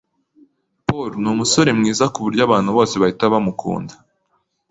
[0.85, 3.93] Paul numusore mwiza kuburyo abantu bose bahita bamukunda.